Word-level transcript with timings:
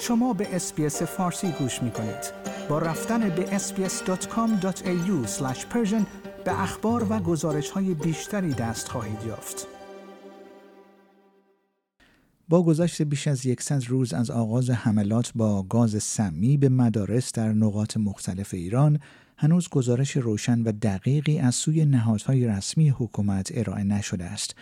شما 0.00 0.32
به 0.32 0.56
اسپیس 0.56 1.02
فارسی 1.02 1.52
گوش 1.52 1.82
می 1.82 1.90
کنید. 1.90 2.32
با 2.68 2.78
رفتن 2.78 3.28
به 3.28 3.58
sbs.com.au 3.58 5.28
به 6.44 6.62
اخبار 6.62 7.06
و 7.12 7.18
گزارش 7.18 7.70
های 7.70 7.94
بیشتری 7.94 8.54
دست 8.54 8.88
خواهید 8.88 9.22
یافت. 9.26 9.66
با 12.48 12.62
گذشت 12.62 13.02
بیش 13.02 13.28
از 13.28 13.46
100 13.60 13.84
روز 13.88 14.12
از 14.12 14.30
آغاز 14.30 14.70
حملات 14.70 15.32
با 15.34 15.62
گاز 15.62 16.02
سمی 16.02 16.56
به 16.56 16.68
مدارس 16.68 17.32
در 17.32 17.52
نقاط 17.52 17.96
مختلف 17.96 18.54
ایران 18.54 18.98
هنوز 19.38 19.68
گزارش 19.68 20.16
روشن 20.16 20.62
و 20.62 20.72
دقیقی 20.72 21.38
از 21.38 21.54
سوی 21.54 21.84
نهادهای 21.84 22.46
رسمی 22.46 22.88
حکومت 22.88 23.50
ارائه 23.54 23.84
نشده 23.84 24.24
است. 24.24 24.54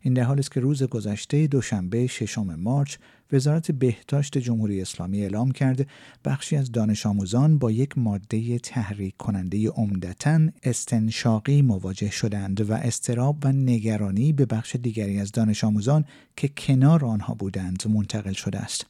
این 0.00 0.14
در 0.14 0.22
حالی 0.22 0.40
است 0.40 0.52
که 0.52 0.60
روز 0.60 0.82
گذشته 0.82 1.46
دوشنبه 1.46 2.06
ششم 2.06 2.54
مارچ 2.54 2.96
وزارت 3.32 3.70
بهداشت 3.70 4.38
جمهوری 4.38 4.82
اسلامی 4.82 5.22
اعلام 5.22 5.50
کرده 5.50 5.86
بخشی 6.24 6.56
از 6.56 6.72
دانش 6.72 7.06
آموزان 7.06 7.58
با 7.58 7.70
یک 7.70 7.98
ماده 7.98 8.58
تحریک 8.58 9.16
کننده 9.16 9.68
عمدتا 9.68 10.40
استنشاقی 10.62 11.62
مواجه 11.62 12.10
شدند 12.10 12.70
و 12.70 12.72
استراب 12.72 13.38
و 13.44 13.52
نگرانی 13.52 14.32
به 14.32 14.46
بخش 14.46 14.76
دیگری 14.76 15.18
از 15.18 15.32
دانش 15.32 15.64
آموزان 15.64 16.04
که 16.36 16.50
کنار 16.56 17.04
آنها 17.04 17.34
بودند 17.34 17.82
منتقل 17.88 18.32
شده 18.32 18.58
است. 18.58 18.86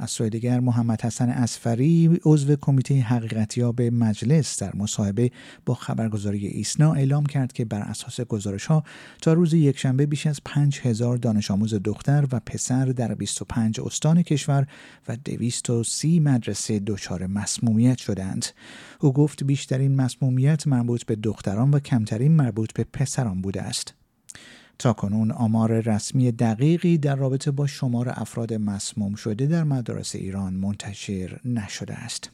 از 0.00 0.10
سوی 0.10 0.30
دیگر 0.30 0.60
محمد 0.60 1.02
حسن 1.02 1.28
اسفری 1.30 2.20
عضو 2.24 2.56
کمیته 2.56 3.00
حقیقتیاب 3.00 3.82
مجلس 3.82 4.62
در 4.62 4.76
مصاحبه 4.76 5.30
با 5.66 5.74
خبرگزاری 5.74 6.46
ایسنا 6.46 6.92
اعلام 6.92 7.26
کرد 7.26 7.52
که 7.52 7.64
بر 7.64 7.80
اساس 7.80 8.20
گزارش 8.20 8.66
ها 8.66 8.84
تا 9.22 9.32
روز 9.32 9.54
یکشنبه 9.54 10.06
بیش 10.06 10.26
از 10.26 10.40
5000 10.44 11.16
دانش 11.16 11.50
آموز 11.50 11.74
دختر 11.74 12.26
و 12.32 12.40
پسر 12.46 12.84
در 12.84 13.14
25 13.14 13.80
استان 13.80 14.22
کشور 14.22 14.66
و 15.08 15.16
230 15.16 16.20
مدرسه 16.20 16.78
دچار 16.78 17.26
مسمومیت 17.26 17.98
شدند. 17.98 18.46
او 19.00 19.12
گفت 19.12 19.44
بیشترین 19.44 19.96
مسمومیت 19.96 20.66
مربوط 20.66 21.04
به 21.04 21.16
دختران 21.16 21.70
و 21.70 21.78
کمترین 21.78 22.32
مربوط 22.32 22.72
به 22.72 22.84
پسران 22.92 23.40
بوده 23.40 23.62
است. 23.62 23.99
تا 24.80 24.92
کنون 24.92 25.30
آمار 25.30 25.80
رسمی 25.80 26.32
دقیقی 26.32 26.98
در 26.98 27.16
رابطه 27.16 27.50
با 27.50 27.66
شمار 27.66 28.08
افراد 28.08 28.54
مسموم 28.54 29.14
شده 29.14 29.46
در 29.46 29.64
مدارس 29.64 30.14
ایران 30.14 30.54
منتشر 30.54 31.40
نشده 31.44 31.94
است. 31.94 32.30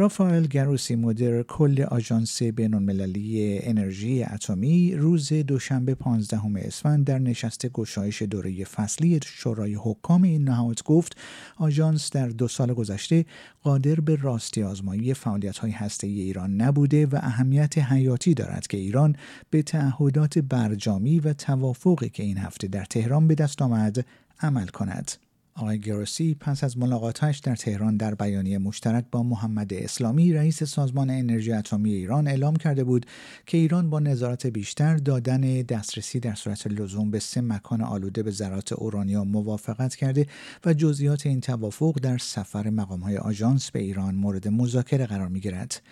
رافائل 0.00 0.46
گروسی 0.46 0.96
مدر 0.96 1.42
کل 1.42 1.82
آژانس 1.82 2.42
بینالمللی 2.42 3.58
انرژی 3.62 4.24
اتمی 4.24 4.94
روز 4.94 5.32
دوشنبه 5.32 5.94
15 5.94 6.40
اسفند 6.56 7.06
در 7.06 7.18
نشست 7.18 7.66
گشایش 7.66 8.22
دوره 8.22 8.64
فصلی 8.64 9.20
شورای 9.24 9.74
حکام 9.74 10.22
این 10.22 10.44
نهاد 10.44 10.82
گفت 10.82 11.16
آژانس 11.56 12.10
در 12.10 12.28
دو 12.28 12.48
سال 12.48 12.74
گذشته 12.74 13.24
قادر 13.62 13.94
به 13.94 14.16
راستی 14.16 14.62
آزمایی 14.62 15.14
فعالیت 15.14 15.58
های 15.58 15.70
هسته 15.70 16.06
ایران 16.06 16.60
نبوده 16.60 17.06
و 17.06 17.18
اهمیت 17.22 17.78
حیاتی 17.78 18.34
دارد 18.34 18.66
که 18.66 18.76
ایران 18.76 19.16
به 19.50 19.62
تعهدات 19.62 20.38
برجامی 20.38 21.20
و 21.20 21.32
توافقی 21.32 22.08
که 22.08 22.22
این 22.22 22.38
هفته 22.38 22.68
در 22.68 22.84
تهران 22.84 23.28
به 23.28 23.34
دست 23.34 23.62
آمد 23.62 24.04
عمل 24.40 24.66
کند. 24.66 25.27
آقای 25.58 25.78
گروسی 25.78 26.34
پس 26.34 26.64
از 26.64 26.78
ملاقاتش 26.78 27.38
در 27.38 27.56
تهران 27.56 27.96
در 27.96 28.14
بیانیه 28.14 28.58
مشترک 28.58 29.04
با 29.10 29.22
محمد 29.22 29.74
اسلامی 29.74 30.32
رئیس 30.32 30.62
سازمان 30.62 31.10
انرژی 31.10 31.52
اتمی 31.52 31.92
ایران 31.92 32.28
اعلام 32.28 32.56
کرده 32.56 32.84
بود 32.84 33.06
که 33.46 33.58
ایران 33.58 33.90
با 33.90 34.00
نظارت 34.00 34.46
بیشتر 34.46 34.96
دادن 34.96 35.40
دسترسی 35.40 36.20
در 36.20 36.34
صورت 36.34 36.66
لزوم 36.66 37.10
به 37.10 37.18
سه 37.18 37.40
مکان 37.40 37.80
آلوده 37.80 38.22
به 38.22 38.30
ذرات 38.30 38.72
اورانیوم 38.72 39.28
موافقت 39.28 39.94
کرده 39.94 40.26
و 40.64 40.74
جزئیات 40.74 41.26
این 41.26 41.40
توافق 41.40 41.98
در 42.02 42.18
سفر 42.18 42.70
مقامهای 42.70 43.16
آژانس 43.16 43.70
به 43.70 43.78
ایران 43.78 44.14
مورد 44.14 44.48
مذاکره 44.48 45.06
قرار 45.06 45.28
می 45.28 45.40
گیرد. 45.40 45.82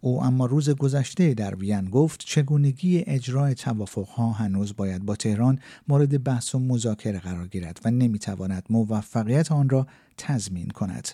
او 0.00 0.24
اما 0.24 0.46
روز 0.46 0.70
گذشته 0.70 1.34
در 1.34 1.54
وین 1.54 1.90
گفت 1.90 2.22
چگونگی 2.26 3.04
اجرای 3.06 3.54
توافقها 3.54 4.32
هنوز 4.32 4.76
باید 4.76 5.04
با 5.04 5.16
تهران 5.16 5.58
مورد 5.88 6.24
بحث 6.24 6.54
و 6.54 6.58
مذاکره 6.58 7.18
قرار 7.18 7.48
گیرد 7.48 7.80
و 7.84 7.90
نمی‌تواند 7.90 8.62
موفقیت 9.16 9.52
آن 9.52 9.68
را 9.68 9.86
تضمین 10.16 10.68
کند. 10.68 11.08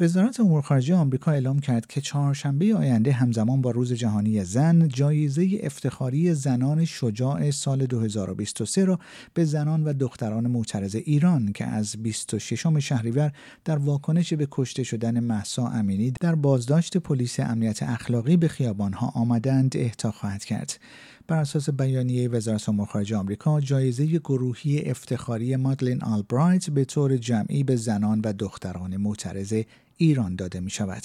وزارت 0.00 0.40
امور 0.40 0.62
خارجه 0.62 0.94
آمریکا 0.94 1.32
اعلام 1.32 1.58
کرد 1.58 1.86
که 1.86 2.00
چهارشنبه 2.00 2.74
آینده 2.74 3.12
همزمان 3.12 3.60
با 3.60 3.70
روز 3.70 3.92
جهانی 3.92 4.44
زن 4.44 4.88
جایزه 4.88 5.60
افتخاری 5.62 6.34
زنان 6.34 6.84
شجاع 6.84 7.50
سال 7.50 7.86
2023 7.86 8.84
را 8.84 8.98
به 9.34 9.44
زنان 9.44 9.84
و 9.84 9.92
دختران 9.92 10.46
معترض 10.46 10.94
ایران 10.94 11.52
که 11.52 11.64
از 11.64 11.96
26 12.02 12.66
شهریور 12.78 13.32
در 13.64 13.78
واکنش 13.78 14.34
به 14.34 14.48
کشته 14.50 14.82
شدن 14.82 15.20
محسا 15.20 15.66
امینی 15.66 16.12
در 16.20 16.34
بازداشت 16.34 16.96
پلیس 16.96 17.40
امنیت 17.40 17.82
اخلاقی 17.82 18.36
به 18.36 18.48
خیابانها 18.48 19.06
آمدند 19.14 19.76
اهدا 19.76 20.10
خواهد 20.10 20.44
کرد. 20.44 20.78
بر 21.26 21.36
اساس 21.36 21.70
بیانیه 21.70 22.28
وزارت 22.28 22.68
امور 22.68 22.86
خارجه 22.86 23.16
آمریکا 23.16 23.60
جایزه 23.60 24.06
گروهی 24.06 24.90
افتخاری 24.90 25.56
مادلین 25.56 26.02
آلبرایت 26.02 26.70
به 26.70 26.84
طور 26.84 27.16
جمعی 27.16 27.64
به 27.64 27.76
زنان 27.76 28.20
و 28.24 28.32
دختران 28.32 28.96
معترض 28.96 29.62
ایران 29.96 30.36
داده 30.36 30.60
می 30.60 30.70
شود. 30.70 31.02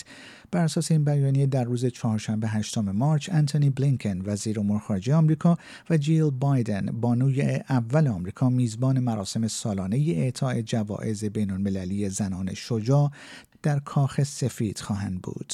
بر 0.52 0.64
اساس 0.64 0.92
این 0.92 1.04
بیانیه 1.04 1.46
در 1.46 1.64
روز 1.64 1.86
چهارشنبه 1.86 2.48
هشتم 2.48 2.92
مارچ 2.92 3.30
انتونی 3.32 3.70
بلینکن 3.70 4.22
وزیر 4.26 4.60
امور 4.60 4.80
خارجه 4.80 5.16
آمریکا 5.16 5.58
و 5.90 5.98
جیل 5.98 6.30
بایدن 6.30 6.86
بانوی 6.86 7.42
اول 7.70 8.08
آمریکا 8.08 8.50
میزبان 8.50 9.00
مراسم 9.00 9.48
سالانه 9.48 9.98
اعطای 9.98 10.64
جوایز 10.64 11.26
بین 11.26 11.52
المللی 11.52 12.10
زنان 12.10 12.54
شجاع 12.54 13.12
در 13.64 13.80
کاخ 13.80 14.24
سفید 14.24 14.80
خواهند 14.80 15.22
بود. 15.22 15.54